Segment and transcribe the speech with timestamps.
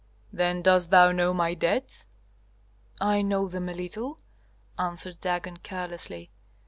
[0.33, 2.07] "Then dost thou know my debts?"
[2.99, 4.17] "I know them a little,"
[4.79, 6.31] answered Dagon, carelessly.